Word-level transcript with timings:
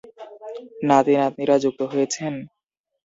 নাতি–নাতনিরা 0.87 1.55
যুক্ত 1.63 1.81
হয়েছেন? 1.91 2.33